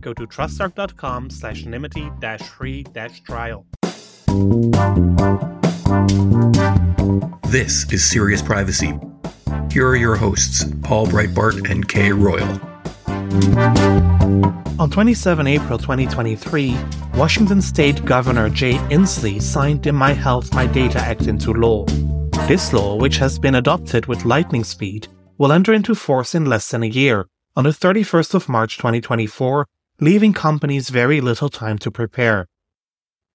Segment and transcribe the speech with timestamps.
[0.00, 3.66] go to trustarc.com slash nymity dash free dash trial.
[7.48, 8.98] This is Serious Privacy.
[9.70, 12.60] Here are your hosts, Paul Breitbarth and K Royal.
[14.80, 16.76] On 27 April 2023,
[17.14, 21.84] Washington State Governor Jay Inslee signed the My Health, My Data Act into law.
[22.48, 26.70] This law, which has been adopted with lightning speed, will enter into force in less
[26.70, 27.26] than a year,
[27.56, 29.66] on the 31st of March 2024,
[30.00, 32.46] leaving companies very little time to prepare.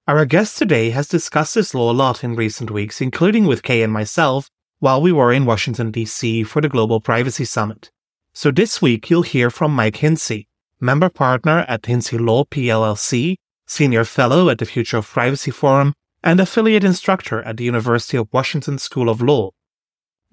[0.08, 3.84] Our guest today has discussed this law a lot in recent weeks, including with Kay
[3.84, 4.50] and myself,
[4.80, 6.44] while we were in Washington, D.C.
[6.44, 7.92] for the Global Privacy Summit.
[8.34, 10.48] So this week you'll hear from Mike Hintze,
[10.80, 13.36] member partner at Hintze Law PLLC,
[13.68, 18.28] senior fellow at the Future of Privacy Forum, and affiliate instructor at the University of
[18.32, 19.52] Washington School of Law.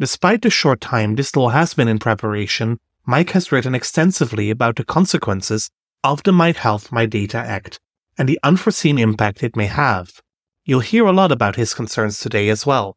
[0.00, 4.76] Despite the short time this law has been in preparation, Mike has written extensively about
[4.76, 5.70] the consequences
[6.04, 7.78] of the My Health, My Data Act
[8.18, 10.20] and the unforeseen impact it may have.
[10.64, 12.96] You'll hear a lot about his concerns today as well.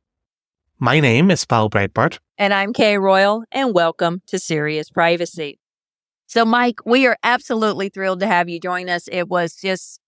[0.79, 2.19] My name is Paul Breitbarth.
[2.37, 5.59] And I'm K Royal, and welcome to Serious Privacy.
[6.27, 9.07] So, Mike, we are absolutely thrilled to have you join us.
[9.11, 9.99] It was just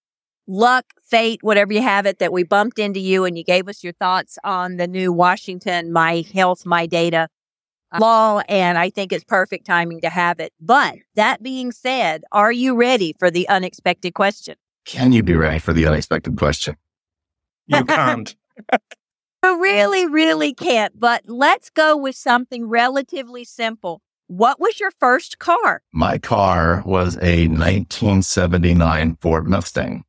[0.45, 3.83] luck, fate, whatever you have it, that we bumped into you and you gave us
[3.83, 7.29] your thoughts on the new Washington My Health, My Data
[7.99, 10.53] law, and I think it's perfect timing to have it.
[10.59, 14.55] But that being said, are you ready for the unexpected question?
[14.85, 16.77] Can you be ready for the unexpected question?
[17.67, 18.35] You can't.
[19.43, 20.99] I really, really can't.
[20.99, 24.01] But let's go with something relatively simple.
[24.27, 25.81] What was your first car?
[25.93, 30.03] My car was a 1979 Ford Mustang.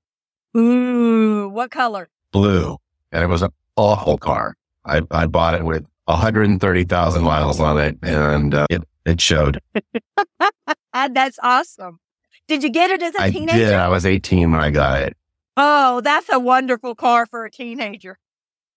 [0.56, 2.08] Ooh, what color?
[2.32, 2.78] Blue.
[3.12, 4.56] And it was an awful car.
[4.84, 9.60] I, I bought it with 130,000 miles on it, and uh, it, it showed.
[10.92, 11.98] that's awesome.
[12.46, 13.58] Did you get it as a I teenager?
[13.58, 13.74] did.
[13.74, 15.16] I was 18 when I got it.
[15.56, 18.18] Oh, that's a wonderful car for a teenager.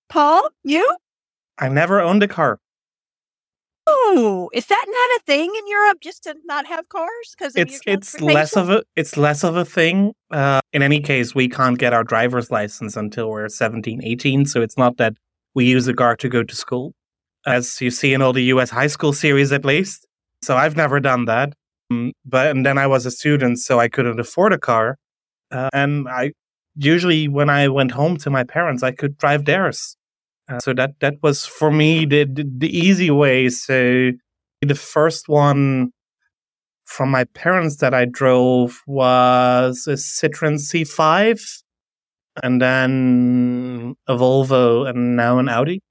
[0.09, 0.97] Paul, you?
[1.58, 2.59] I never owned a car.
[3.88, 7.36] Oh, is that not a thing in Europe just to not have cars?
[7.38, 10.14] Because it's it's less of a it's less of a thing.
[10.30, 14.46] Uh, in any case, we can't get our driver's license until we're 17, 18.
[14.46, 15.14] So it's not that
[15.56, 16.94] we use a car to go to school
[17.46, 20.07] as you see in all the US high school series at least.
[20.44, 21.53] So I've never done that.
[21.91, 24.97] Um, but and then I was a student, so I couldn't afford a car.
[25.52, 26.31] Uh, and I
[26.75, 29.96] usually when I went home to my parents, I could drive theirs.
[30.50, 33.50] Uh, so that that was for me the, the the easy way.
[33.50, 34.12] So
[34.62, 35.91] the first one
[36.85, 41.41] from my parents that I drove was a Citroen C5
[42.44, 45.81] and then a Volvo and now an Audi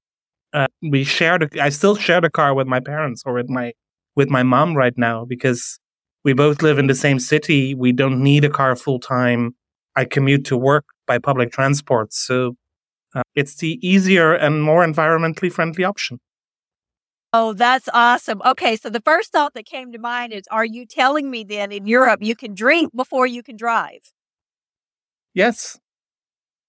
[0.53, 1.43] uh, we shared.
[1.43, 3.73] A, I still share the car with my parents or with my
[4.15, 5.79] with my mom right now because
[6.23, 7.73] we both live in the same city.
[7.73, 9.55] We don't need a car full time.
[9.95, 12.55] I commute to work by public transport, so
[13.13, 16.19] uh, it's the easier and more environmentally friendly option.
[17.33, 18.41] Oh, that's awesome.
[18.45, 21.71] Okay, so the first thought that came to mind is are you telling me then
[21.71, 24.11] in Europe you can drink before you can drive?
[25.33, 25.79] Yes.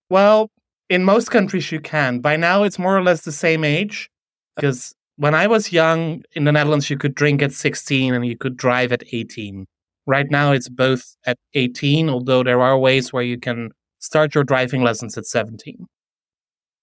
[0.08, 0.51] Well,
[0.92, 2.20] in most countries you can.
[2.20, 4.10] By now, it's more or less the same age.
[4.56, 8.36] Because when I was young in the Netherlands, you could drink at 16 and you
[8.36, 9.66] could drive at 18.
[10.06, 13.70] Right now, it's both at 18, although there are ways where you can
[14.00, 15.86] start your driving lessons at 17.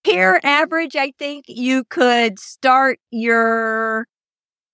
[0.03, 4.07] Here, average, I think you could start your,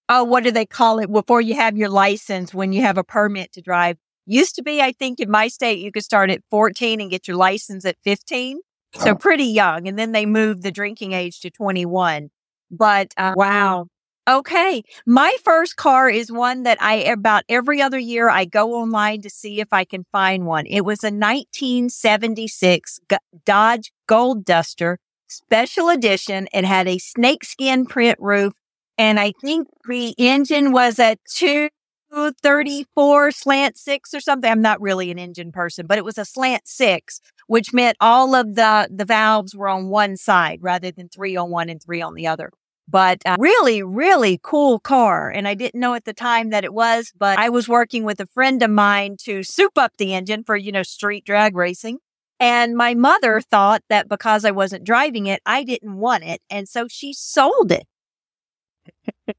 [0.08, 3.04] oh, what do they call it before you have your license when you have a
[3.04, 3.98] permit to drive?
[4.28, 7.28] Used to be, I think in my state, you could start at 14 and get
[7.28, 8.60] your license at 15.
[9.00, 9.16] So oh.
[9.16, 9.88] pretty young.
[9.88, 12.30] And then they moved the drinking age to 21.
[12.72, 13.88] But uh, wow.
[14.28, 14.84] Okay.
[15.06, 19.30] My first car is one that I about every other year I go online to
[19.30, 20.66] see if I can find one.
[20.66, 23.00] It was a 1976
[23.46, 24.98] Dodge Gold Duster
[25.28, 26.48] special edition.
[26.54, 28.54] It had a snakeskin print roof
[28.98, 31.70] and I think the engine was a two
[32.12, 34.50] 34 slant six or something.
[34.50, 38.36] I'm not really an engine person, but it was a slant six, which meant all
[38.36, 42.02] of the, the valves were on one side rather than three on one and three
[42.02, 42.52] on the other.
[42.88, 45.30] But uh, really, really cool car.
[45.30, 48.20] And I didn't know at the time that it was, but I was working with
[48.20, 51.98] a friend of mine to soup up the engine for, you know, street drag racing.
[52.40, 56.42] And my mother thought that because I wasn't driving it, I didn't want it.
[56.50, 57.88] And so she sold it.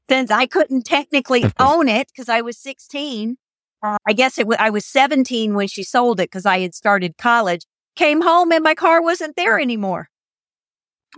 [0.09, 3.37] Since I couldn't technically own it because I was 16,
[3.83, 6.73] uh, I guess it w- I was 17 when she sold it because I had
[6.75, 7.61] started college.
[7.95, 10.09] Came home and my car wasn't there anymore.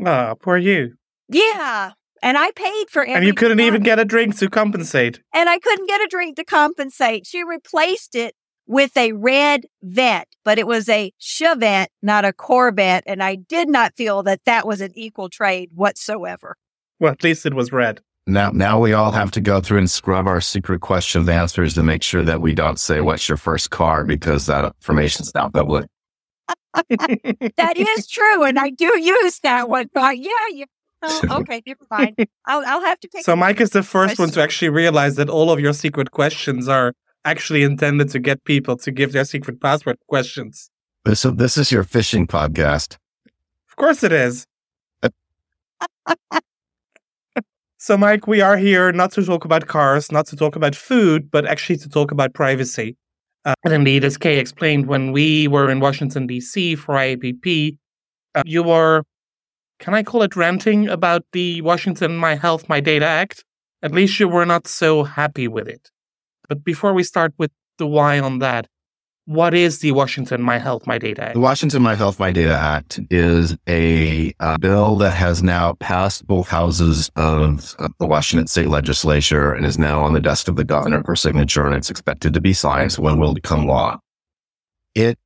[0.06, 0.94] Ah, poor you.
[1.28, 1.92] Yeah.
[2.22, 5.22] And I paid for every And you couldn't even get a drink to compensate.
[5.34, 7.26] and I couldn't get a drink to compensate.
[7.26, 8.36] She replaced it
[8.68, 13.04] with a red vet, but it was a Chevette, not a Corvette.
[13.08, 16.56] And I did not feel that that was an equal trade whatsoever.
[17.00, 18.02] Well, at least it was red.
[18.28, 21.84] Now, now we all have to go through and scrub our secret questions answers to
[21.84, 25.88] make sure that we don't say what's your first car because that information's now public.
[26.88, 28.44] That is true.
[28.44, 29.90] And I do use that one.
[29.94, 30.66] But yeah, you,
[31.02, 32.16] oh, okay, never mind.
[32.46, 35.30] I'll, I'll have to take So Mike is the first one to actually realize that
[35.30, 36.94] all of your secret questions are
[37.26, 40.70] actually intended to get people to give their secret password questions.
[41.06, 42.98] This, this is your phishing podcast.
[43.70, 44.46] Of course it is.
[47.80, 51.32] so Mike, we are here not to talk about cars, not to talk about food,
[51.32, 52.98] but actually to talk about privacy.
[53.46, 56.76] Uh, and indeed, as Kay explained, when we were in Washington, D.C.
[56.76, 57.78] for IAPP,
[58.36, 59.04] uh, you were,
[59.80, 63.46] can I call it ranting about the Washington My Health, My Data Act?
[63.82, 65.90] At least you were not so happy with it.
[66.50, 68.68] But before we start with the why on that,
[69.30, 71.34] what is the Washington My Health, My Data Act?
[71.36, 76.26] The Washington My Health, My Data Act is a uh, bill that has now passed
[76.26, 80.64] both houses of, the Washington state legislature and is now on the desk of the
[80.64, 84.00] governor for signature, and it's expected to be signed, so it will become law.
[84.96, 85.20] It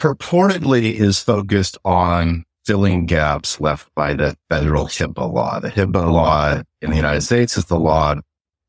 [0.00, 5.58] purportedly is focused on filling gaps left by the federal HIPAA law.
[5.58, 8.14] The HIPAA law in the United States is the law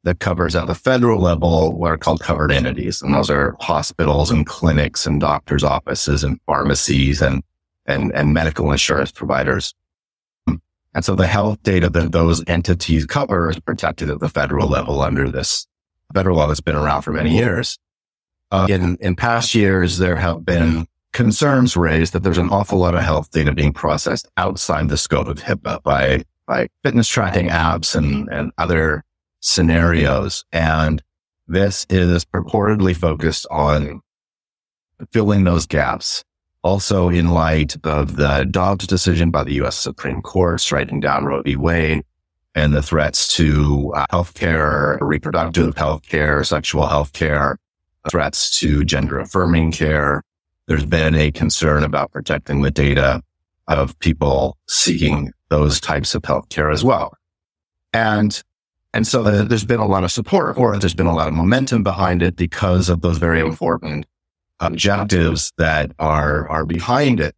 [0.03, 3.01] that covers at the federal level what are called covered entities.
[3.01, 7.41] And those are hospitals and clinics and doctors' offices and pharmacies and,
[7.85, 9.73] and, and medical insurance providers.
[10.95, 15.01] And so the health data that those entities cover is protected at the federal level
[15.01, 15.65] under this
[16.13, 17.79] federal law that's been around for many years.
[18.51, 22.94] Uh, in, in past years, there have been concerns raised that there's an awful lot
[22.94, 27.95] of health data being processed outside the scope of HIPAA by, by fitness tracking apps
[27.95, 29.03] and, and other
[29.44, 30.45] scenarios.
[30.51, 31.04] And
[31.48, 34.01] this is purportedly focused on
[35.12, 36.24] filling those gaps.
[36.63, 39.78] Also in light of the Dobbs decision by the U.S.
[39.78, 41.57] Supreme Court striking down Roe v.
[41.57, 42.04] Wade
[42.56, 47.57] and the threats to uh, healthcare, reproductive healthcare, sexual healthcare,
[48.10, 50.24] threats to gender affirming care.
[50.68, 53.22] There's been a concern about protecting the data
[53.68, 57.13] of people seeking those types of healthcare as well.
[57.94, 58.42] And
[58.94, 60.80] and so the, there's been a lot of support for it.
[60.80, 64.06] There's been a lot of momentum behind it because of those very important
[64.60, 67.36] objectives that are, are behind it.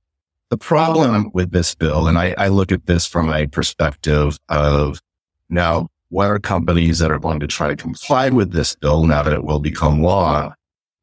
[0.49, 5.01] The problem with this bill, and I, I look at this from a perspective of
[5.49, 9.23] now, what are companies that are going to try to comply with this bill now
[9.23, 10.53] that it will become law?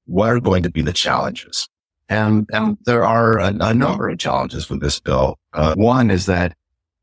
[0.07, 1.69] What are going to be the challenges?
[2.09, 5.39] And, and there are a, a number of challenges with this bill.
[5.53, 6.55] Uh, one is that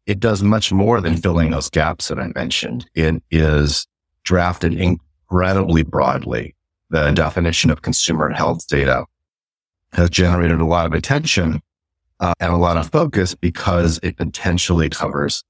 [0.09, 2.89] it does much more than filling those gaps that I mentioned.
[2.95, 3.85] It is
[4.23, 6.55] drafted incredibly broadly.
[6.89, 9.05] The definition of consumer health data
[9.93, 11.61] has generated a lot of attention
[12.19, 15.43] uh, and a lot of focus because it potentially covers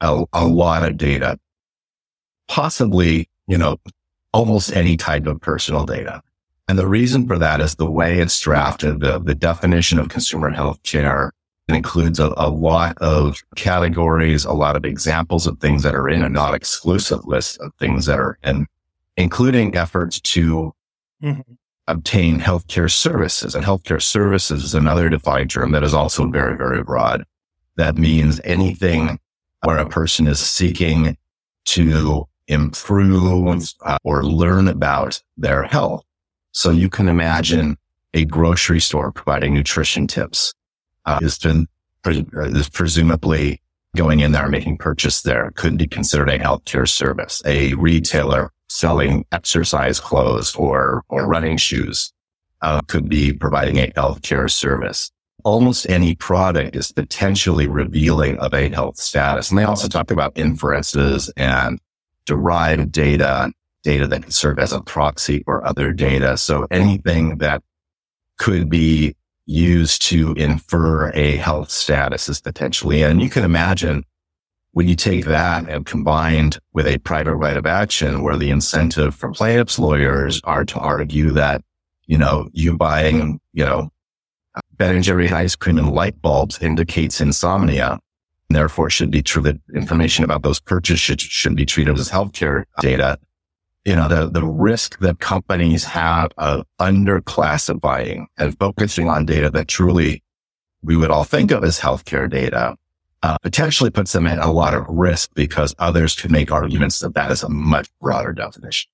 [0.00, 1.38] a, a lot of data,
[2.48, 3.76] possibly, you know,
[4.32, 6.22] almost any type of personal data.
[6.68, 10.48] And the reason for that is the way it's drafted, the, the definition of consumer
[10.48, 11.34] health care
[11.70, 16.08] it includes a, a, lot of categories, a lot of examples of things that are
[16.08, 18.66] in a not exclusive list of things that are in,
[19.16, 20.74] including efforts to
[21.22, 21.42] Mhm.
[21.86, 23.54] obtain healthcare services.
[23.54, 27.24] And healthcare services is another defined term that is also very, very broad.
[27.76, 29.18] That means anything
[29.62, 31.16] where a person is seeking
[31.66, 36.02] to improve uh, or learn about their health.
[36.52, 37.76] So you can imagine
[38.14, 40.54] a grocery store providing nutrition tips
[41.16, 41.66] uh, is, been,
[42.06, 43.60] is presumably
[43.96, 47.42] going in there making purchase there could be considered a healthcare service.
[47.44, 52.12] A retailer selling exercise clothes or, or running shoes
[52.62, 55.10] uh, could be providing a healthcare service.
[55.42, 59.50] Almost any product is potentially revealing of a health status.
[59.50, 61.80] And they also talk about inferences and
[62.26, 63.50] derived data
[63.82, 66.36] data that can serve as a proxy or other data.
[66.36, 67.62] So anything that
[68.38, 69.16] could be
[69.50, 74.04] used to infer a health status is potentially, and you can imagine
[74.72, 79.14] when you take that and combined with a private right of action where the incentive
[79.14, 81.62] for plaintiffs lawyers are to argue that,
[82.06, 83.90] you know, you buying, you know,
[84.74, 87.98] Ben and Jerry ice cream and light bulbs indicates insomnia.
[88.48, 92.08] And therefore should be true that information about those purchases should, should be treated as
[92.08, 93.18] healthcare data.
[93.84, 99.68] You know, the, the risk that companies have of underclassifying and focusing on data that
[99.68, 100.22] truly
[100.82, 102.76] we would all think of as healthcare data
[103.22, 107.14] uh, potentially puts them at a lot of risk because others could make arguments that
[107.14, 108.90] that is a much broader definition.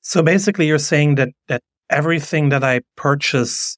[0.00, 3.76] So basically, you're saying that that everything that I purchase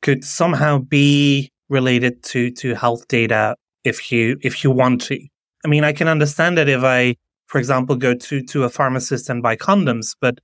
[0.00, 5.18] could somehow be related to to health data if you if you want to.
[5.64, 7.14] I mean, I can understand that if I,
[7.52, 10.38] for example, go to to a pharmacist and buy condoms, but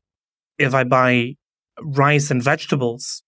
[0.58, 1.36] if I buy
[1.80, 3.22] rice and vegetables,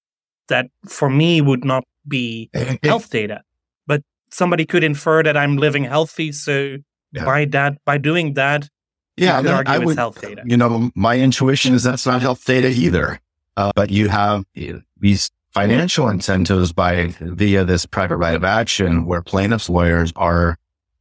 [0.48, 2.50] that for me would not be
[2.82, 3.40] health data.
[3.86, 6.30] But somebody could infer that I'm living healthy.
[6.30, 6.76] So
[7.12, 7.24] yeah.
[7.24, 8.68] by that, by doing that,
[9.16, 10.42] yeah, I, I would, health data.
[10.44, 13.18] You know, my intuition is that's not health data either.
[13.56, 14.44] Uh, but you have
[14.98, 20.58] these financial incentives by via this private right of action where plaintiffs lawyers are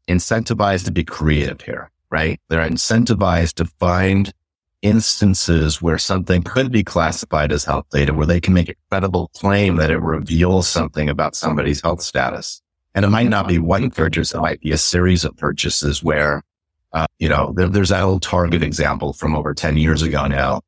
[0.07, 2.39] incentivized to be creative here, right?
[2.49, 4.33] They're incentivized to find
[4.81, 9.29] instances where something could be classified as health data, where they can make a credible
[9.35, 12.61] claim that it reveals something about somebody's health status.
[12.95, 14.33] And it might not be one purchase.
[14.33, 16.43] It might be a series of purchases where,
[16.93, 20.61] uh, you know, there, there's that old Target example from over 10 years ago now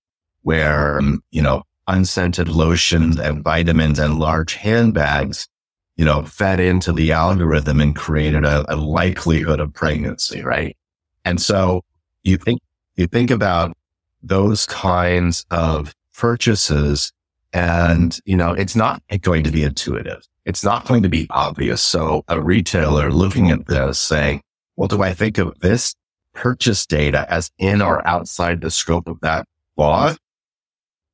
[0.43, 5.47] where, um, you know, unscented lotions and vitamins and large handbags,
[5.95, 10.43] you know, fed into the algorithm and created a, a likelihood of pregnancy.
[10.43, 10.77] Right.
[11.25, 11.83] And so
[12.23, 12.61] you think,
[12.95, 13.75] you think about
[14.23, 17.11] those kinds of purchases.
[17.53, 20.27] And, you know, it's not going to be intuitive.
[20.45, 21.81] It's not going to be obvious.
[21.81, 24.41] So a retailer looking at this saying,
[24.75, 25.95] well, do I think of this
[26.33, 29.47] purchase data as in or outside the scope of that
[29.77, 30.15] law?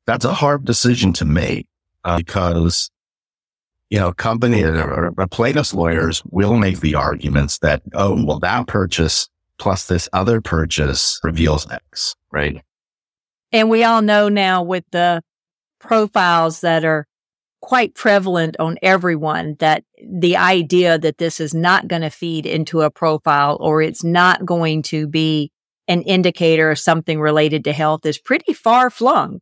[0.05, 1.67] That's a hard decision to make
[2.05, 2.89] uh, because,
[3.89, 8.67] you know, company or, or plaintiff's lawyers will make the arguments that, oh, well, that
[8.67, 9.27] purchase
[9.59, 12.61] plus this other purchase reveals X, right?
[13.51, 15.21] And we all know now with the
[15.79, 17.05] profiles that are
[17.61, 22.81] quite prevalent on everyone that the idea that this is not going to feed into
[22.81, 25.51] a profile or it's not going to be
[25.87, 29.39] an indicator of something related to health is pretty far flung.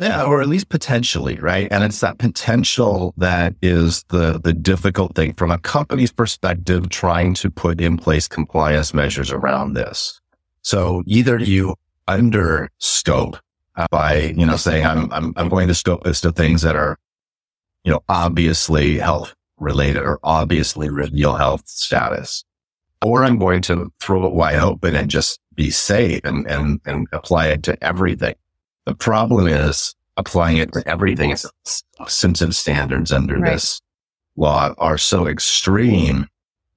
[0.00, 1.66] Yeah, or at least potentially, right?
[1.72, 7.34] And it's that potential that is the the difficult thing from a company's perspective trying
[7.34, 10.20] to put in place compliance measures around this.
[10.62, 11.74] So either you
[12.06, 13.38] under scope
[13.90, 16.98] by, you know, saying I'm, I'm, I'm going to scope this to things that are,
[17.84, 22.44] you know, obviously health related or obviously reveal health status.
[23.04, 27.06] Or I'm going to throw it wide open and just be safe and, and, and
[27.12, 28.34] apply it to everything.
[28.88, 31.36] The problem is applying it to everything.
[31.66, 33.52] Substantive standards under right.
[33.52, 33.82] this
[34.34, 36.26] law are so extreme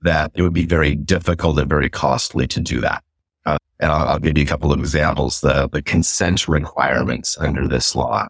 [0.01, 3.01] that it would be very difficult and very costly to do that.
[3.45, 5.39] Uh, and I'll, I'll, give you a couple of examples.
[5.39, 8.27] The, the consent requirements under this law.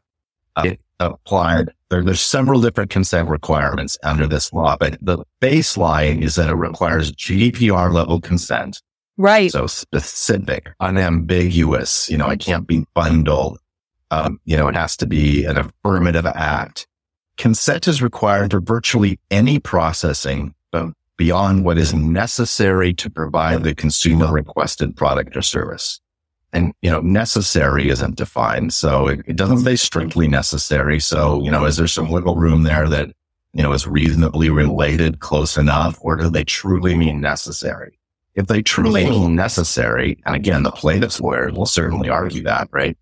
[0.55, 1.71] Uh, it applied.
[1.89, 6.55] There, there's several different consent requirements under this law, but the baseline is that it
[6.55, 8.79] requires GDPR level consent.
[9.17, 9.51] Right.
[9.51, 12.11] So specific, unambiguous.
[12.11, 13.57] You know, it can't be bundled.
[14.11, 16.87] Um, you know, it has to be an affirmative act.
[17.37, 20.53] Consent is required for virtually any processing
[21.21, 26.01] beyond what is necessary to provide the consumer requested product or service.
[26.51, 28.73] And, you know, necessary isn't defined.
[28.73, 30.99] So it, it, doesn't say strictly necessary.
[30.99, 33.11] So, you know, is there some wiggle room there that,
[33.53, 37.99] you know, is reasonably related close enough or do they truly mean necessary?
[38.33, 42.97] If they truly mean necessary, and again, the plaintiff's lawyer will certainly argue that, right?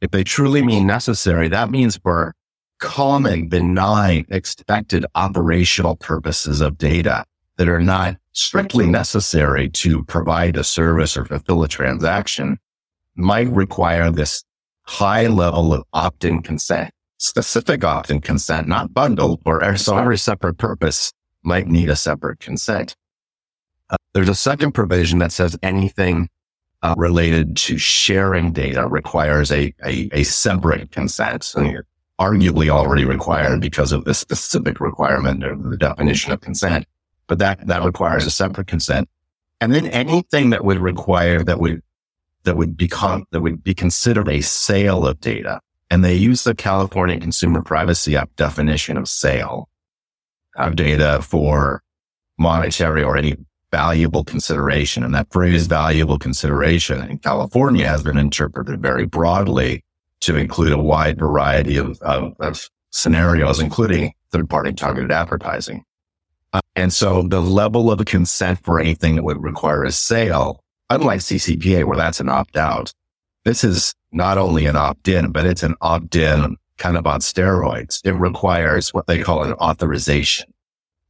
[0.00, 2.34] If they truly mean necessary, that means for
[2.78, 7.24] common, benign, expected operational purposes of data
[7.56, 12.58] that are not strictly necessary to provide a service or fulfill a transaction
[13.14, 14.44] might require this
[14.82, 21.12] high level of opt-in consent, specific opt-in consent, not bundled or so every separate purpose
[21.42, 22.94] might need a separate consent.
[23.88, 26.28] Uh, there's a second provision that says anything
[26.86, 31.42] uh, related to sharing data requires a, a, a separate consent.
[32.20, 36.86] Arguably already required because of the specific requirement of the definition of consent.
[37.26, 39.08] But that, that requires a separate consent.
[39.60, 41.82] And then anything that would require that would
[42.44, 45.60] that would become that would be considered a sale of data.
[45.90, 49.68] And they use the California Consumer Privacy Act definition of sale
[50.54, 51.82] of data for
[52.38, 53.34] monetary or any
[53.70, 55.02] valuable consideration.
[55.02, 59.84] And that phrase valuable consideration in California has been interpreted very broadly
[60.20, 65.84] to include a wide variety of, of, of scenarios, including third party targeted advertising.
[66.52, 71.20] Uh, and so the level of consent for anything that would require a sale, unlike
[71.20, 72.92] CCPA, where that's an opt out,
[73.44, 77.20] this is not only an opt in, but it's an opt in kind of on
[77.20, 78.00] steroids.
[78.04, 80.52] It requires what they call an authorization,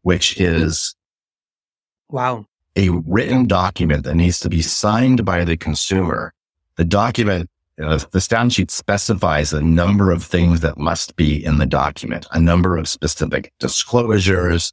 [0.03, 0.95] which is
[2.11, 2.47] wow,
[2.77, 6.33] a written document that needs to be signed by the consumer.
[6.77, 7.49] The document,
[7.83, 12.41] uh, the statute specifies a number of things that must be in the document, a
[12.41, 14.73] number of specific disclosures,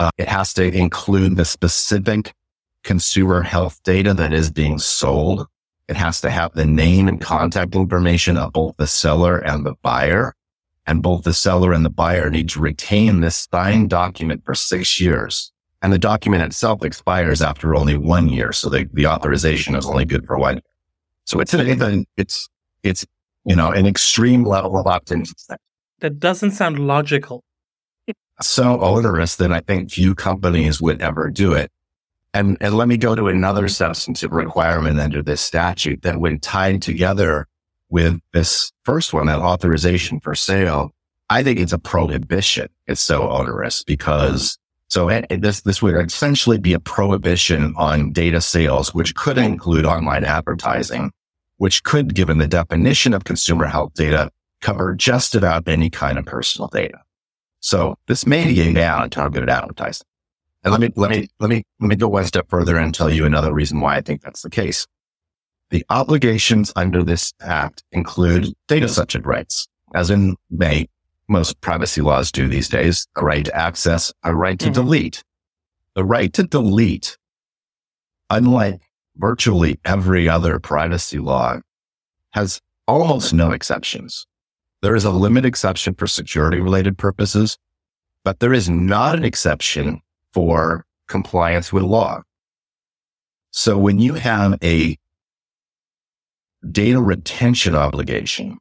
[0.00, 2.32] uh, it has to include the specific
[2.84, 5.46] consumer health data that is being sold.
[5.88, 9.74] It has to have the name and contact information of both the seller and the
[9.82, 10.34] buyer.
[10.86, 14.98] And both the seller and the buyer need to retain this signed document for six
[14.98, 15.52] years.
[15.82, 18.52] And the document itself expires after only one year.
[18.52, 20.62] So the, the authorization is only good for one year.
[21.24, 22.48] So it's, an, it's,
[22.82, 23.06] it's,
[23.44, 25.24] you know, an extreme level of opt-in.
[26.00, 27.44] That doesn't sound logical
[28.42, 31.70] so onerous that I think few companies would ever do it.
[32.32, 36.80] And, and let me go to another substantive requirement under this statute that when tied
[36.80, 37.46] together
[37.88, 40.92] with this first one, that authorization for sale,
[41.28, 42.68] I think it's a prohibition.
[42.86, 44.58] It's so onerous because
[44.90, 50.24] so this, this would essentially be a prohibition on data sales, which could include online
[50.24, 51.12] advertising,
[51.58, 54.30] which could, given the definition of consumer health data,
[54.60, 56.98] cover just about any kind of personal data.
[57.60, 60.06] So this may be down on targeted advertising.
[60.64, 63.08] And let me, let me, let me, let me go one step further and tell
[63.08, 64.88] you another reason why I think that's the case.
[65.70, 70.88] The obligations under this act include data subject rights, as in may
[71.30, 74.74] most privacy laws do these days, a right to access, a right to mm-hmm.
[74.74, 75.22] delete.
[75.94, 77.16] The right to delete,
[78.28, 78.80] unlike
[79.16, 81.60] virtually every other privacy law,
[82.32, 84.26] has almost no exceptions.
[84.82, 87.58] There is a limit exception for security related purposes,
[88.24, 90.00] but there is not an exception
[90.32, 92.22] for compliance with law.
[93.50, 94.96] So when you have a
[96.70, 98.58] data retention obligation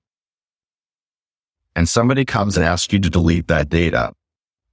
[1.75, 4.13] and somebody comes and asks you to delete that data,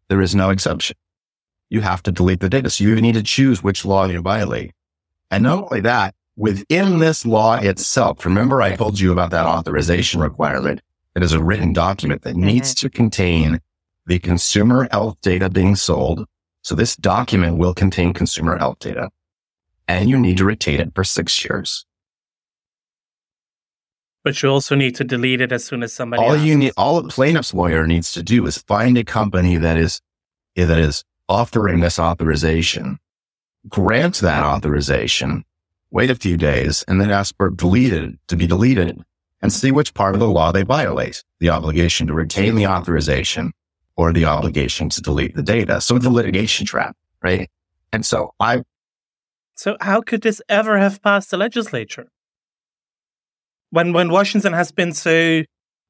[0.08, 0.96] there is no exception.
[1.68, 2.70] You have to delete the data.
[2.70, 4.72] So you need to choose which law you violate.
[5.30, 10.20] And not only that, within this law itself, remember I told you about that authorization
[10.20, 10.80] requirement.
[11.14, 12.86] It is a written document that needs mm-hmm.
[12.86, 13.60] to contain
[14.06, 16.26] the consumer health data being sold.
[16.62, 19.10] So this document will contain consumer health data
[19.88, 21.86] and you need to retain it for six years.
[24.26, 26.20] But you also need to delete it as soon as somebody.
[26.20, 26.44] All asks.
[26.44, 30.00] you need, all a plaintiff's lawyer needs to do is find a company that is
[30.56, 32.98] that is offering this authorization,
[33.68, 35.44] grant that authorization,
[35.92, 39.00] wait a few days, and then ask for deleted to be deleted
[39.42, 43.52] and see which part of the law they violate the obligation to retain the authorization
[43.94, 45.80] or the obligation to delete the data.
[45.80, 47.48] So it's a litigation trap, right?
[47.92, 48.64] And so I.
[49.54, 52.08] So how could this ever have passed the legislature?
[53.76, 55.42] When, when Washington has been so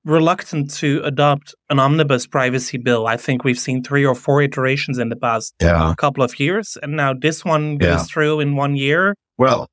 [0.05, 4.99] reluctant to adopt an omnibus privacy bill, I think we've seen three or four iterations
[4.99, 5.95] in the past yeah.
[5.97, 6.77] couple of years.
[6.83, 8.03] And now this one goes yeah.
[8.03, 9.15] through in one year.
[9.39, 9.69] Well,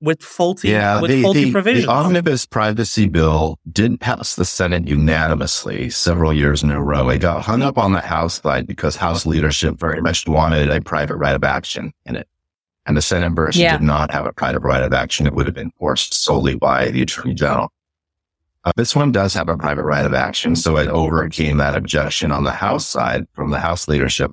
[0.00, 1.86] with faulty, yeah, with the, faulty the, provisions.
[1.86, 7.10] The omnibus privacy bill didn't pass the Senate unanimously several years in a row.
[7.10, 10.80] It got hung up on the House side because House leadership very much wanted a
[10.80, 12.26] private right of action in it.
[12.90, 13.78] And the Senate version yeah.
[13.78, 15.26] did not have a private right of action.
[15.26, 17.72] It would have been forced solely by the Attorney General.
[18.64, 22.32] Uh, this one does have a private right of action, so it overcame that objection
[22.32, 24.32] on the House side from the House leadership.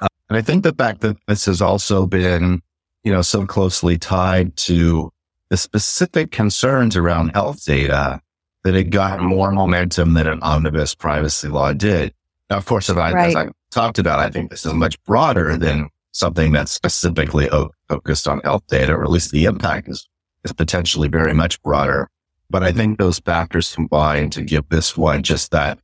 [0.00, 2.60] Uh, and I think the fact that this has also been
[3.04, 5.12] you know, so closely tied to
[5.50, 8.20] the specific concerns around health data
[8.64, 12.12] that it got more momentum than an omnibus privacy law did.
[12.50, 13.28] Now, of course, I, right.
[13.28, 17.50] as I talked about, I think this is much broader than something that's specifically
[17.88, 20.08] focused on health data, or at least the impact is,
[20.44, 22.08] is potentially very much broader.
[22.48, 25.80] But I think those factors combine to give this one just that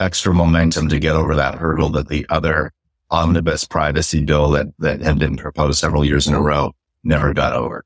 [0.00, 2.72] extra momentum to get over that hurdle that the other
[3.10, 7.52] omnibus privacy bill that, that had been proposed several years in a row never got
[7.52, 7.84] over.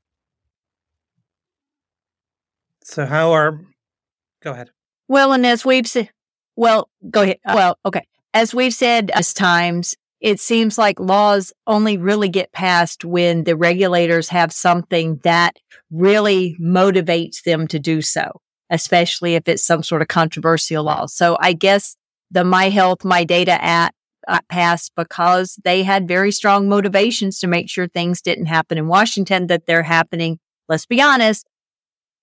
[2.83, 3.61] So how are,
[4.43, 4.69] go ahead.
[5.07, 6.11] Well, and as we've said,
[6.55, 7.39] well, go ahead.
[7.45, 8.05] Uh, well, okay.
[8.33, 13.57] As we've said as times, it seems like laws only really get passed when the
[13.57, 15.57] regulators have something that
[15.91, 18.31] really motivates them to do so,
[18.69, 21.07] especially if it's some sort of controversial law.
[21.07, 21.97] So I guess
[22.31, 27.47] the My Health, My Data Act uh, passed because they had very strong motivations to
[27.47, 30.39] make sure things didn't happen in Washington that they're happening.
[30.69, 31.45] Let's be honest.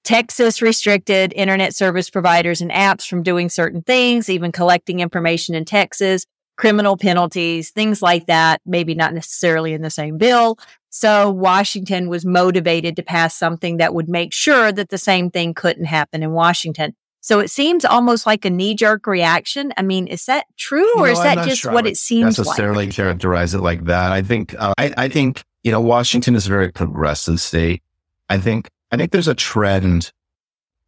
[0.05, 5.67] Texas restricted internet service providers and apps from doing certain things, even collecting information in
[5.67, 6.25] Texas
[6.57, 10.59] criminal penalties, things like that, maybe not necessarily in the same bill.
[10.91, 15.55] So Washington was motivated to pass something that would make sure that the same thing
[15.55, 16.95] couldn't happen in Washington.
[17.23, 19.73] So it seems almost like a knee jerk reaction.
[19.77, 22.47] I mean, is that true or is that just sure what it seems like?
[22.47, 22.95] necessarily like?
[22.95, 24.11] characterize it like that.
[24.11, 27.83] I think, uh, I, I think, you know, Washington is a very progressive state.
[28.29, 30.13] I think, I think there's a trend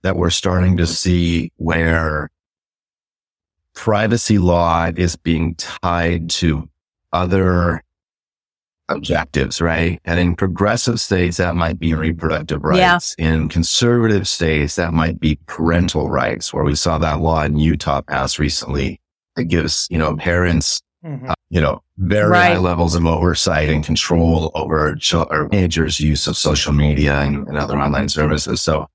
[0.03, 2.31] that we're starting to see where
[3.75, 6.69] privacy law is being tied to
[7.13, 7.83] other
[8.89, 10.01] objectives, right?
[10.05, 13.15] And in progressive states, that might be reproductive rights.
[13.19, 13.33] Yeah.
[13.33, 18.03] In conservative states, that might be parental rights, where we saw that law in Utah
[18.03, 19.01] pass recently.
[19.37, 21.31] It gives, you know, parents, mm-hmm.
[21.31, 22.53] uh, you know, very right.
[22.53, 27.49] high levels of oversight and control over ch- or teenagers' use of social media and,
[27.49, 28.61] and other online services.
[28.61, 28.89] So,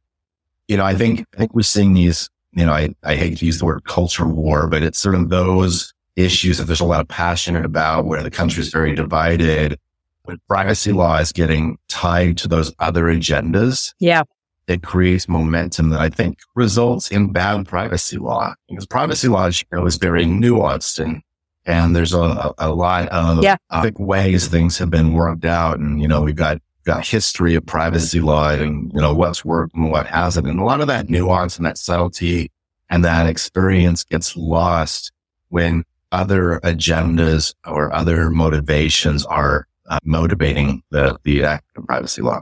[0.67, 3.45] you know, I think, I think we're seeing these you know, I, I hate to
[3.45, 7.01] use the word culture war, but it's sort of those issues that there's a lot
[7.01, 9.79] of passion about where the country is very divided.
[10.23, 13.93] When privacy law is getting tied to those other agendas.
[13.99, 14.23] Yeah.
[14.67, 19.63] It creates momentum that I think results in bad privacy law because privacy law you
[19.71, 21.21] know, is very nuanced and,
[21.65, 23.55] and there's a, a lot of yeah.
[23.97, 25.77] ways things have been worked out.
[25.77, 26.57] And, you know, we've got
[26.87, 30.47] got history of privacy law and, you know, what's worked and what hasn't.
[30.47, 32.49] And a lot of that nuance and that subtlety
[32.89, 35.11] and that experience gets lost
[35.49, 42.41] when other agendas or other motivations are uh, motivating the, the act of privacy law.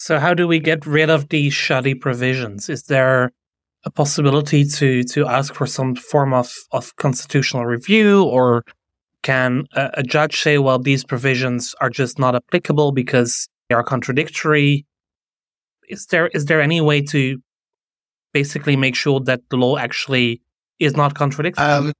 [0.00, 2.68] So how do we get rid of these shoddy provisions?
[2.68, 3.30] Is there
[3.84, 8.64] a possibility to, to ask for some form of, of constitutional review or
[9.22, 13.82] can a, a judge say, well, these provisions are just not applicable because they are
[13.82, 14.86] contradictory?
[15.88, 17.40] Is there is there any way to
[18.32, 20.40] basically make sure that the law actually
[20.78, 21.64] is not contradictory?
[21.64, 21.92] Um,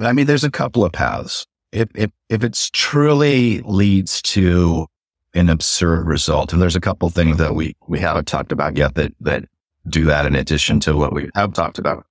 [0.00, 1.46] I mean, there's a couple of paths.
[1.72, 4.86] If, if, if it's truly leads to
[5.34, 8.76] an absurd result, and there's a couple of things that we, we haven't talked about
[8.76, 9.44] yet that, that
[9.88, 12.06] do that in addition to what we have talked about.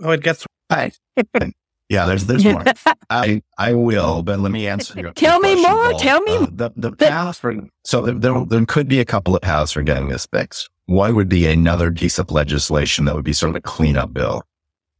[0.00, 0.96] Oh, it gets right.
[1.88, 2.64] Yeah, there's there's more.
[3.10, 5.12] I I will, but let me answer your.
[5.12, 5.92] Tell me more.
[5.94, 6.36] Tell me.
[6.36, 9.72] Uh, the the path for so there, there, there could be a couple of paths
[9.72, 10.70] for getting this fixed.
[10.86, 14.42] One would be another piece of legislation that would be sort of a cleanup bill.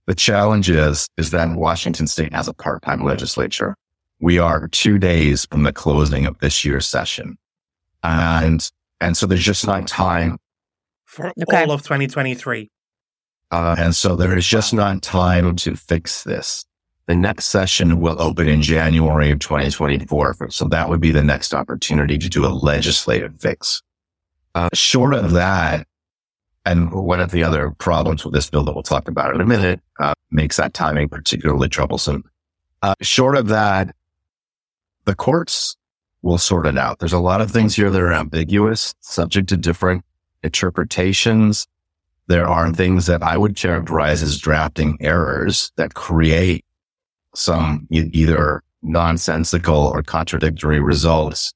[0.06, 3.76] The challenge is is that Washington State has a part time legislature.
[4.20, 7.38] We are two days from the closing of this year's session,
[8.02, 8.70] and
[9.00, 10.38] and so there's just not time
[11.06, 11.64] for okay.
[11.64, 12.70] all of 2023.
[13.50, 16.64] Uh, and so there is just not time to fix this.
[17.06, 20.50] The next session will open in January of 2024.
[20.50, 23.82] So that would be the next opportunity to do a legislative fix.
[24.54, 25.86] Uh, short of that,
[26.64, 29.46] and one of the other problems with this bill that we'll talk about in a
[29.46, 32.24] minute uh, makes that timing particularly troublesome.
[32.80, 33.94] Uh, short of that,
[35.04, 35.76] the courts
[36.22, 37.00] will sort it out.
[37.00, 40.04] There's a lot of things here that are ambiguous, subject to different
[40.42, 41.66] interpretations.
[42.28, 46.64] There are things that I would characterize as drafting errors that create
[47.34, 51.52] some either nonsensical or contradictory results.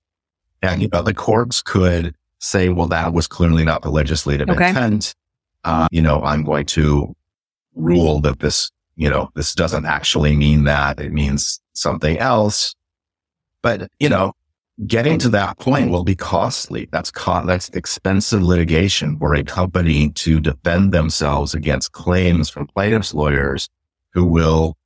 [0.62, 4.70] And, you know, the courts could say, well, that was clearly not the legislative okay.
[4.70, 5.14] intent.
[5.64, 7.14] Uh, you know, I'm going to
[7.74, 12.74] rule that this, you know, this doesn't actually mean that it means something else.
[13.62, 14.32] But, you know,
[14.86, 16.88] getting to that point will be costly.
[16.92, 23.12] That's co- that's expensive litigation for a company to defend themselves against claims from plaintiffs
[23.12, 23.68] lawyers
[24.12, 24.76] who will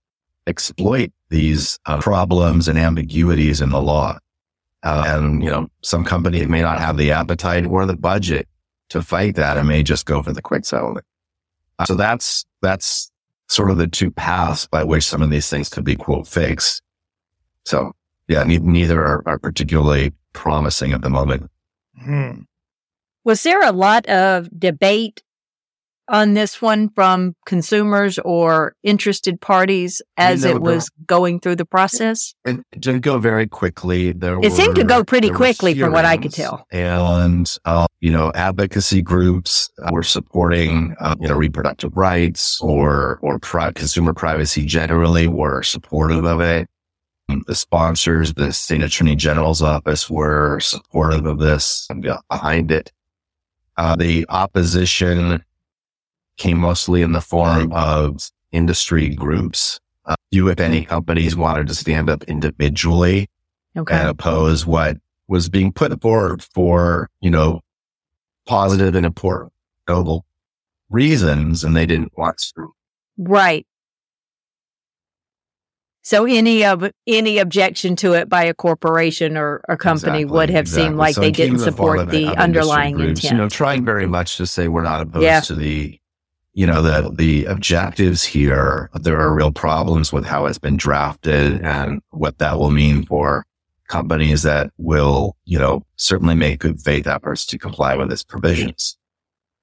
[0.47, 4.19] exploit these uh, problems and ambiguities in the law.
[4.83, 8.49] Uh, and, you know, some companies may not have the appetite or the budget
[8.89, 11.07] to fight that and may just go for the quick settlement.
[11.79, 13.11] Uh, so that's, that's
[13.49, 16.83] sort of the two paths by which some of these things could be quote fixed.
[17.65, 17.93] So
[18.29, 21.51] yeah, ne- neither are, are, particularly promising at the moment.
[22.01, 22.43] Hmm.
[23.25, 25.23] Was there a lot of debate
[26.13, 32.35] on this one from consumers or interested parties as it was going through the process?
[32.45, 34.13] It did go very quickly.
[34.13, 36.67] There it were, seemed to go pretty quickly from what I could tell.
[36.71, 43.19] And, uh, you know, advocacy groups uh, were supporting, uh, you know, reproductive rights or,
[43.23, 46.69] or pri- consumer privacy generally were supportive of it.
[47.47, 52.93] The sponsors, the state attorney general's office were supportive of this and behind it.
[53.79, 55.43] Uh, the opposition
[56.43, 59.79] came mostly in the form of industry groups.
[60.05, 63.29] Uh, you, if any companies wanted to stand up individually
[63.77, 63.95] Okay.
[63.95, 64.97] and oppose what
[65.29, 67.61] was being put forward for, you know,
[68.45, 69.53] positive and important
[69.89, 70.27] noble
[70.91, 71.63] reasons.
[71.63, 72.75] And they didn't want to.
[73.17, 73.65] Right.
[76.03, 80.51] So any of any objection to it by a corporation or a company Exactly, would
[80.51, 80.85] have exactly.
[80.89, 83.33] seemed like So they didn't in the support the underlying groups, intent.
[83.33, 85.41] You know, trying very much to say we're not opposed Yeah.
[85.43, 86.01] to the,
[86.55, 88.91] you know, the the objectives here.
[88.95, 93.45] There are real problems with how it's been drafted and what that will mean for
[93.89, 98.97] companies that will, you know, certainly make good faith efforts to comply with its provisions.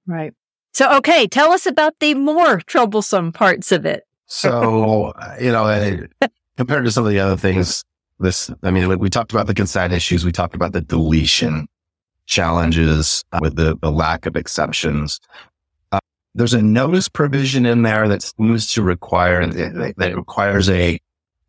[0.06, 0.34] Right.
[0.74, 4.04] So, okay, tell us about the more troublesome parts of it.
[4.28, 6.08] So, you know,
[6.58, 7.84] compared to some of the other things,
[8.20, 10.26] this, I mean, we- we talked about the consent issues.
[10.26, 11.68] We talked about the deletion
[12.28, 15.20] challenges uh, with the, the lack of exceptions.
[16.36, 21.00] There's a notice provision in there that seems to require, that requires a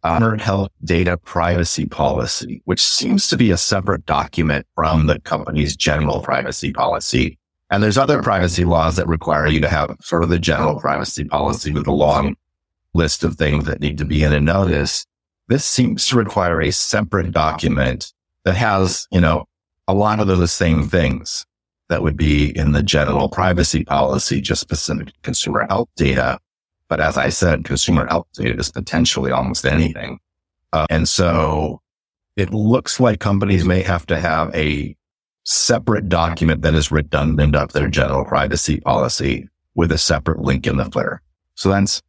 [0.02, 5.76] uh, health data privacy policy, which seems to be a separate document from the company's
[5.76, 7.38] general privacy policy.
[7.70, 11.24] And there's other privacy laws that require you to have sort of the general privacy
[11.24, 12.34] policy with a long
[12.94, 15.06] list of things that need to be in a notice.
[15.48, 18.12] This seems to require a separate document
[18.44, 19.44] that has, you know,
[19.86, 21.46] a lot of those same things
[21.90, 26.38] that would be in the general privacy policy, just specific to consumer health data.
[26.88, 30.18] But as I said, consumer health data is potentially almost anything.
[30.72, 31.82] Uh, and so
[32.36, 34.96] it looks like companies may have to have a
[35.44, 40.76] separate document that is redundant of their general privacy policy with a separate link in
[40.76, 41.20] the footer.
[41.56, 42.02] So that's,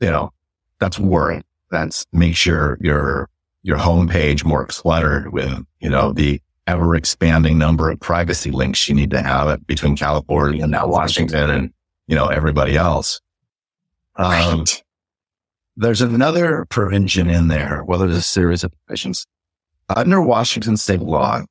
[0.00, 0.32] you know,
[0.80, 1.40] that's worry.
[1.70, 3.30] That's make sure your,
[3.62, 8.94] your homepage more cluttered with, you know, the ever expanding number of privacy links you
[8.94, 11.72] need to have between California and now Washington and,
[12.06, 13.20] you know, everybody else.
[14.16, 14.64] Um,
[15.76, 17.84] there's another provision in there.
[17.84, 19.26] Well, there's a series of provisions.
[19.94, 21.42] Under Washington state law,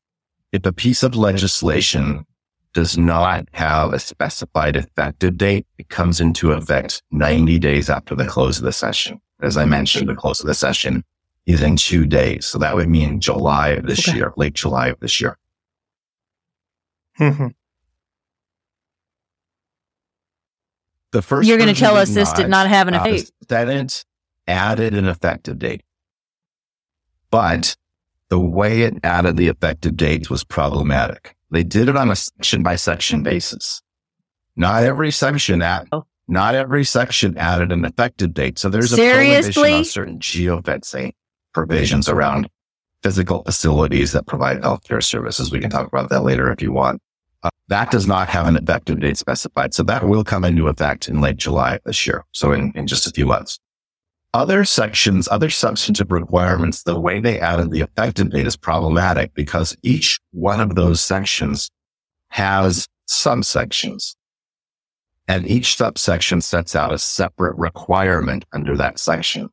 [0.51, 2.25] if a piece of legislation
[2.73, 8.25] does not have a specified effective date, it comes into effect 90 days after the
[8.25, 9.19] close of the session.
[9.41, 11.03] As I mentioned, the close of the session
[11.45, 12.45] is in two days.
[12.45, 14.17] So that would mean July of this Okay.
[14.17, 15.37] year, late July of this year.
[17.19, 17.53] Mhm.
[21.11, 23.31] The first You're gonna tell us this did not have an effect.
[23.41, 24.05] The Senate
[24.47, 25.83] added an effective date,
[27.29, 27.75] but
[28.29, 31.35] the way it added the effective date was problematic.
[31.51, 33.81] They did it on a section by section basis.
[34.55, 36.05] Not every section add, Oh.
[36.27, 38.57] not every section added an effective date.
[38.57, 41.11] So there's a prohibition on certain geofencing
[41.53, 42.49] provisions around
[43.03, 45.51] physical facilities that provide healthcare services.
[45.51, 47.01] We can talk about that later if you want.
[47.43, 49.73] Uh, that does not have an effective date specified.
[49.73, 52.23] So that will come into effect in late July this year.
[52.31, 53.59] So in, in just a few months.
[54.33, 59.77] Other sections, other substantive requirements, the way they added the effective date is problematic because
[59.83, 61.69] each one of those sections
[62.29, 64.15] has subsections.
[65.27, 69.49] And each subsection sets out a separate requirement under that section.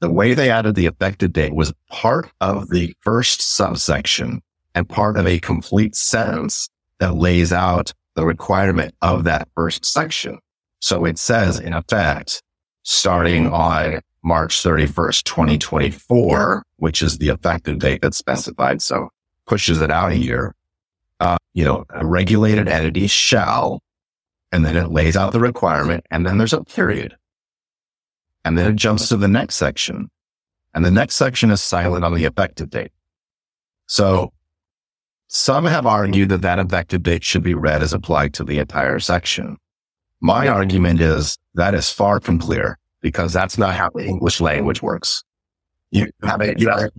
[0.00, 4.42] The way they added the effective date was part of the first subsection
[4.74, 10.38] and part of a complete sentence that lays out the requirement of that first section.
[10.80, 12.42] So it says, in effect,
[12.82, 18.82] starting on March 31st, 2024, which is the effective date that's specified.
[18.82, 19.08] So
[19.46, 20.54] pushes it out a year.
[21.20, 23.80] Uh, you know, a regulated entity shall,
[24.52, 27.16] and then it lays out the requirement, and then there's a period.
[28.46, 30.08] And then it jumps to the next section.
[30.72, 32.92] And the next section is silent on the effective date.
[33.88, 34.32] So
[35.26, 39.00] some have argued that that effective date should be read as applied to the entire
[39.00, 39.56] section.
[40.20, 44.80] My argument is that is far from clear because that's not how the English language
[44.80, 45.24] works.
[45.90, 46.90] You have a, you have,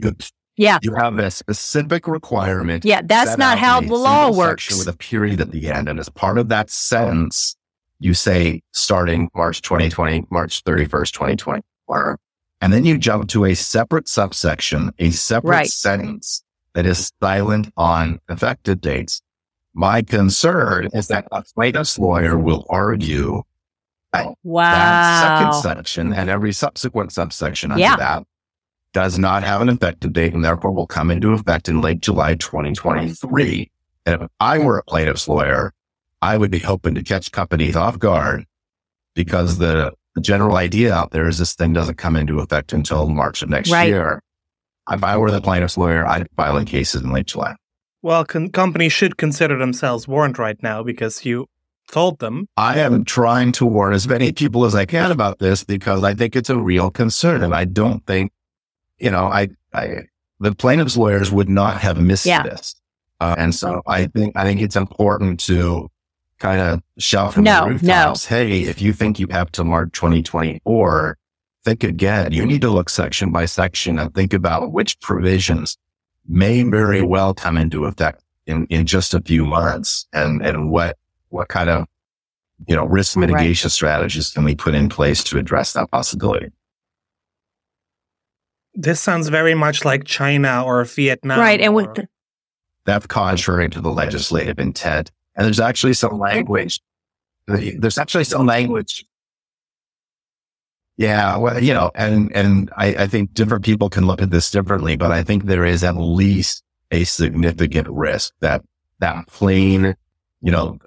[0.58, 0.80] Yeah.
[0.82, 2.84] you have a specific requirement.
[2.84, 3.02] Yeah.
[3.06, 4.78] That's not how the law works.
[4.78, 5.88] With a period at the end.
[5.88, 7.56] And as part of that sentence,
[8.00, 12.20] you say starting March 2020, March 31st, 2024.
[12.62, 15.68] And then you jump to a separate subsection, a separate Right.
[15.68, 19.22] sentence that is silent on effective dates.
[19.74, 23.44] My concern is that a plaintiff's lawyer will argue
[24.14, 25.22] that Wow.
[25.22, 27.96] second section and every subsequent subsection under Yeah.
[27.98, 28.24] that
[28.94, 32.34] does not have an effective date and therefore will come into effect in late July
[32.36, 33.70] 2023.
[34.06, 35.74] And if I were a plaintiff's lawyer,
[36.22, 38.46] I would be hoping to catch companies off guard
[39.16, 43.08] because the, the general idea out there is this thing doesn't come into effect until
[43.08, 43.90] March of next Right.
[43.90, 44.22] year.
[44.90, 47.56] if I were the plaintiff's lawyer, I'd file a case in late July.
[48.02, 51.48] Well, con- companies should consider themselves warned right now because you
[51.92, 52.48] told them.
[52.58, 56.14] I am trying to warn as many people as I can about this because I
[56.14, 57.44] think it's a real concern.
[57.44, 58.32] And I don't think,
[58.98, 60.04] you know, I, I,
[60.40, 62.44] the plaintiff's lawyers would not have missed Yeah.
[62.44, 62.76] this.
[63.20, 65.90] Uh, and so I think, I think it's important to
[66.40, 68.26] kind of shout from No, the rooftops.
[68.26, 71.18] Hey, if you think you have to March 2024,
[71.64, 72.32] think again.
[72.32, 75.78] You need to look section by section and think about which provisions
[76.28, 80.98] may very well come into effect in, in just a few months and, and what,
[81.30, 81.86] what kind of,
[82.68, 83.30] you know, risk Right.
[83.30, 86.48] mitigation strategies can we put in place to address that possibility?
[88.74, 91.40] This sounds very much like China or Vietnam.
[91.40, 91.60] right.
[91.60, 92.08] And with or- the,
[92.86, 95.12] That's contrary to the legislative intent.
[95.38, 96.82] And there's actually some language.
[97.46, 99.06] There's actually some language.
[100.98, 101.38] Yeah.
[101.38, 104.98] Well, you know, and, and I, I think different people can look at this differently,
[104.98, 108.64] but I think there is at least a significant risk that
[109.00, 109.96] that plain,
[110.42, 110.80] you know,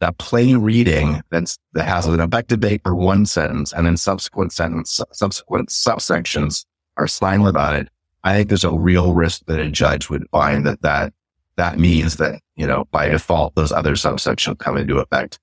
[0.00, 4.52] that plain reading that's, that has an effective date for one sentence and then subsequent
[4.52, 6.66] sentence, subsequent subsections
[6.98, 7.88] are silent on it.
[8.22, 11.14] I think there's a real risk that a judge would find that that,
[11.56, 15.38] that means that, you know, by default, those other subsections come into effect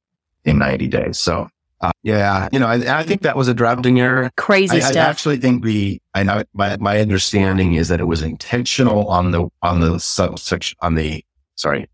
[0.45, 1.19] in 90 days.
[1.19, 1.47] So,
[1.81, 4.31] uh, yeah, you know, I, I think that was a drafting error.
[4.37, 8.21] crazy I, I actually think the, I know my, my understanding is that it was
[8.21, 11.89] intentional on the, on the subsection, on the, sorry,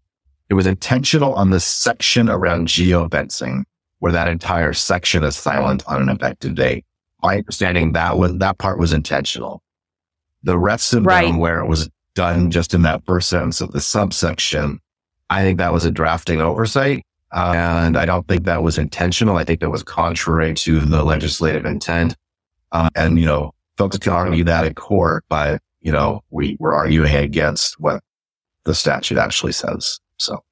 [0.50, 3.64] it was intentional on the section around geofencing
[4.00, 6.86] where that entire section is silent on an effective date.
[7.22, 9.62] My understanding that was, that part was intentional.
[10.44, 11.26] The rest of Right.
[11.26, 14.82] them where it was done just in that first sentence of the subsection,
[15.30, 17.06] I think that was a drafting oversight.
[17.32, 19.38] Uh, and I don't think that was intentional.
[19.38, 22.18] I think that was contrary to the legislative intent.
[22.74, 26.74] Uh, and, you know, folks can argue that in court, but, you know, we were
[26.74, 28.04] arguing against what
[28.66, 30.02] the statute actually says.
[30.18, 30.44] So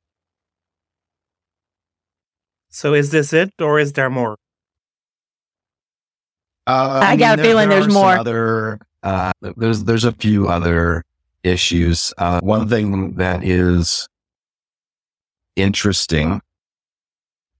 [2.69, 4.37] so is this it or is there more?
[6.65, 8.17] Uh, I got a feeling there there's more.
[8.17, 11.03] Other, uh, there's there's a few other
[11.47, 12.13] issues.
[12.17, 14.07] Uh, one thing that is
[15.55, 16.41] interesting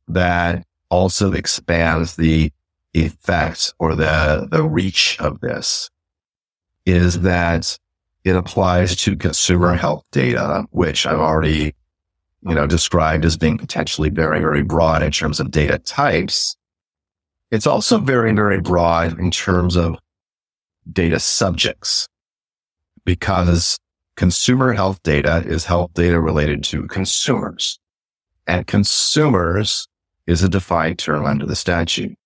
[0.08, 2.52] that also expands the
[2.94, 5.90] effect or the the reach of this
[6.86, 7.78] is that
[8.24, 11.74] it applies to consumer health data, which I've already
[12.42, 16.56] you know described as being potentially very very broad in terms of data types.
[17.50, 19.98] It's also very, very broad in terms of
[20.92, 22.08] data subjects
[23.08, 23.80] because
[24.18, 27.80] consumer health data is health data related to consumers
[28.46, 29.88] and consumers
[30.28, 32.18] is a defined term under the statute.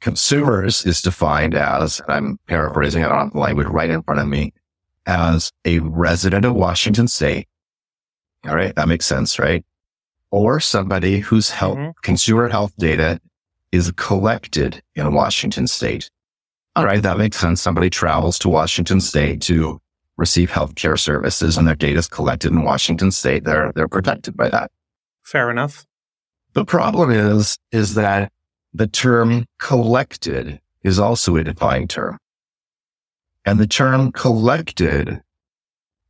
[0.00, 4.28] Consumers is defined as, and I'm paraphrasing it on the language right in front of
[4.28, 4.52] me,
[5.04, 7.48] as a resident of Washington state.
[8.46, 8.72] All right.
[8.76, 9.64] That makes sense, right?
[10.30, 11.92] Or somebody whose health, Mhm.
[12.02, 13.20] consumer health data
[13.72, 16.08] is collected in Washington state.
[16.78, 17.02] All right.
[17.02, 17.60] That makes sense.
[17.60, 19.80] Somebody travels to Washington state to
[20.16, 23.42] receive healthcare services and their data is collected in Washington state.
[23.42, 24.70] They're, they're protected by that.
[25.24, 25.86] Fair enough.
[26.52, 28.30] The problem is, is that
[28.72, 32.18] the term collected is also a defined term.
[33.44, 35.20] And the term collected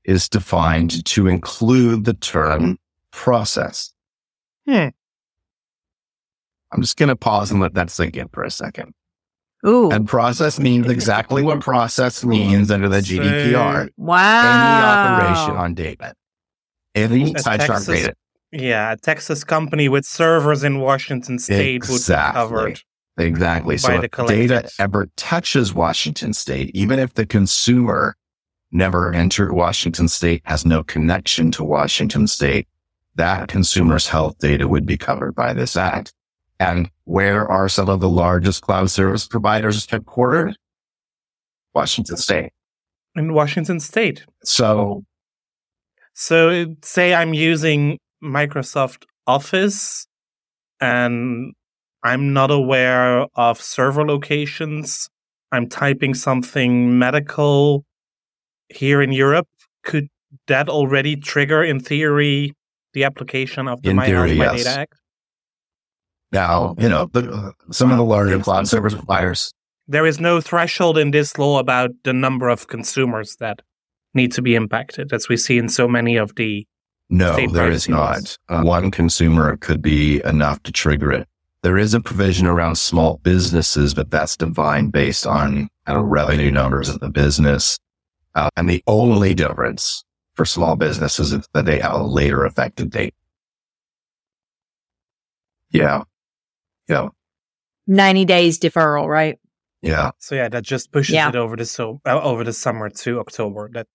[0.05, 2.79] is defined to include the term
[3.11, 3.95] process.
[4.67, 4.89] Hmm.
[6.71, 8.93] I'm just going to pause and let that sink in for a second.
[9.67, 9.91] Ooh.
[9.91, 13.89] And process means exactly what process means under the GDPR.
[13.97, 15.21] wow.
[15.21, 16.15] Any operation on data.
[16.95, 18.15] Any such Texas data.
[18.53, 22.81] Yeah, a Texas company with servers in Washington state would be covered.
[23.19, 23.77] Exactly.
[23.79, 28.17] So if data ever touches Washington state, even if the consumer
[28.71, 32.69] never entered Washington state, has no connection to Washington state,
[33.17, 36.15] that consumer's health data would be covered by this act.
[36.61, 40.55] And where are some of the largest cloud service providers headquartered?
[41.75, 42.53] Washington state.
[43.15, 44.25] In Washington state.
[44.43, 45.05] So
[46.15, 50.09] So say I'm using Microsoft Office
[50.81, 51.53] and
[52.03, 55.09] I'm not aware of server locations.
[55.53, 57.85] I'm typing something medical
[58.69, 59.49] here in Europe.
[59.85, 60.09] Could
[60.49, 62.53] that already trigger, in theory,
[62.95, 64.65] the application of the In My theory, My yes.
[64.65, 64.95] Data Act?
[66.33, 69.53] Now, you know, the, some of the larger cloud service providers
[69.87, 73.63] There is no threshold in this law about the number of consumers that
[74.15, 76.67] need to be impacted, as we see in so many of the
[77.09, 78.37] No, state there is not.
[78.49, 81.29] Uh, one consumer could be enough to trigger it.
[81.63, 86.51] There is a provision around small businesses, but that's defined based on kind of revenue
[86.51, 87.79] numbers of the business.
[88.35, 90.05] Uh, and the only difference
[90.35, 93.15] for small businesses is that they have a later effective date.
[95.71, 96.05] Yeah.
[96.89, 97.09] Yeah.
[97.87, 99.39] 90 days deferral, right?
[99.83, 100.11] Yeah.
[100.19, 101.29] So yeah, that just pushes Yeah.
[101.29, 103.71] it over the so uh, over the summer to October.
[103.73, 103.87] That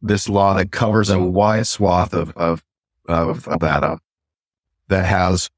[0.00, 2.64] This law that covers a wide swath of, of,
[3.06, 3.98] of, of data
[4.88, 5.50] that has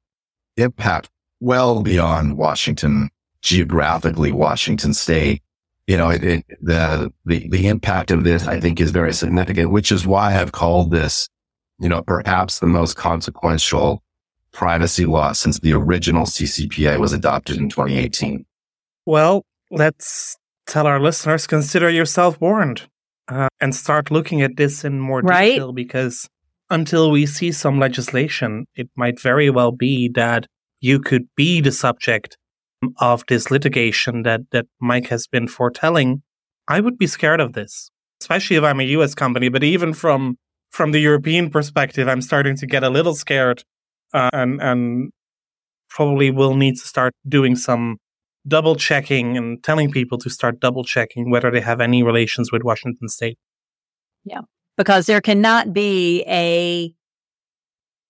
[0.57, 1.09] impact
[1.40, 3.11] well beyond Washington,
[3.42, 5.42] geographically Washington state.
[5.86, 9.70] You know, it, it, the, the, the impact of this, I think, is very significant,
[9.70, 11.28] which is why I've called this,
[11.78, 14.03] you know, perhaps the most consequential
[14.53, 18.44] privacy law since the original CCPA was adopted in 2018.
[19.07, 20.36] well, let's
[20.66, 22.86] tell our listeners consider yourself warned
[23.28, 25.53] uh, and start looking at this in more Right.
[25.53, 26.28] detail because
[26.70, 30.46] until we see some legislation, it might very well be that
[30.80, 32.36] you could be the subject
[32.98, 36.22] of this litigation that that Mike has been foretelling.
[36.68, 37.90] I would be scared of this,
[38.20, 39.14] especially if I'm a U.S.
[39.14, 39.48] company.
[39.48, 40.36] But even from
[40.70, 43.64] from the European perspective, I'm starting to get a little scared,
[44.13, 45.11] uh, and and
[45.89, 47.97] probably will need to start doing some
[48.47, 52.63] double checking and telling people to start double checking whether they have any relations with
[52.63, 53.39] Washington State.
[54.25, 54.41] Yeah,
[54.77, 56.95] because there cannot be a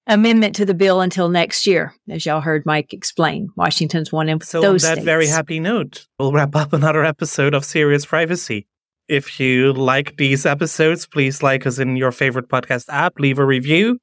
[0.06, 3.48] amendment to the bill until next year, as y'all heard Mike explain.
[3.56, 5.04] Washington's one of So, those on that states.
[5.04, 8.66] very happy note, we'll wrap up another episode of Serious Privacy.
[9.08, 13.44] If you like these episodes, please like us in your favorite podcast app, leave a
[13.44, 13.98] review.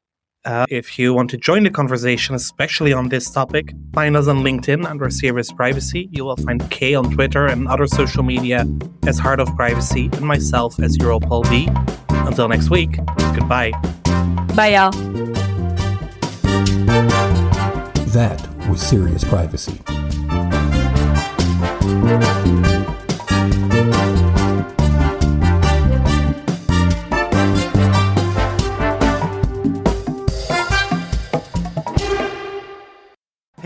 [0.47, 4.37] Uh, if you want to join the conversation, especially on this topic, find us on
[4.37, 6.07] LinkedIn under Serious Privacy.
[6.13, 8.65] You will find K on Twitter and other social media
[9.05, 11.67] as Heart of Privacy, and myself as EuroPaul B.
[12.25, 12.95] Until next week,
[13.35, 13.71] goodbye.
[14.55, 14.91] Bye, y'all.
[18.13, 19.81] That was serious privacy.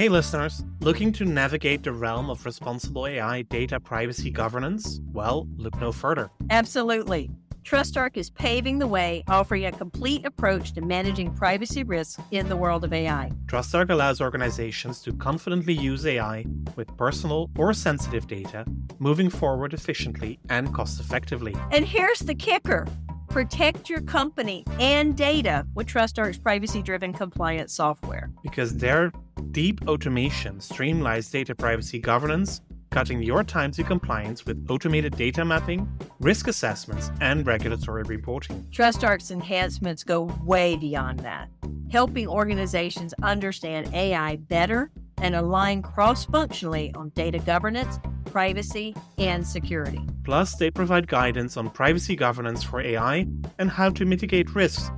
[0.01, 4.99] Hey listeners, looking to navigate the realm of responsible AI data privacy governance?
[5.13, 6.31] Well, look no further.
[6.49, 7.29] Absolutely.
[7.61, 12.57] TrustArc is paving the way, offering a complete approach to managing privacy risks in the
[12.57, 13.31] world of AI.
[13.45, 18.65] TrustArc allows organizations to confidently use AI with personal or sensitive data,
[18.97, 21.55] moving forward efficiently and cost effectively.
[21.71, 22.87] And here's the kicker
[23.29, 28.29] protect your company and data with TrustArc's privacy driven compliance software.
[28.43, 29.11] Because their
[29.51, 35.87] deep automation streamlines data privacy governance, cutting your time to compliance with automated data mapping,
[36.19, 38.65] risk assessments, and regulatory reporting.
[38.71, 41.49] TrustArc's enhancements go way beyond that,
[41.91, 50.01] helping organizations understand AI better and align cross functionally on data governance, privacy, and security.
[50.23, 53.27] Plus, they provide guidance on privacy governance for AI
[53.59, 54.89] and how to mitigate risks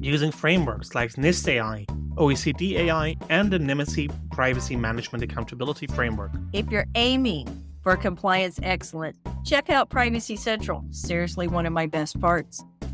[0.00, 1.86] using frameworks like NIST AI,
[2.16, 6.32] OECD AI, and the Nymity Privacy Management Accountability Framework.
[6.52, 10.84] If you're aiming for compliance excellence, check out Privacy Central.
[10.90, 12.64] Seriously, one of my best parts.